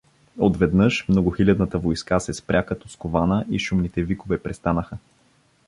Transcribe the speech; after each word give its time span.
Отведнъж 0.39 1.05
многохилядната 1.09 1.79
войска 1.79 2.19
се 2.19 2.33
спря 2.33 2.65
като 2.65 2.89
скована 2.89 3.45
и 3.49 3.59
шумните 3.59 4.03
викове 4.03 4.39
престанаха. 4.39 4.97